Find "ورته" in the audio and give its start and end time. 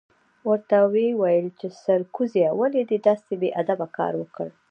0.49-0.77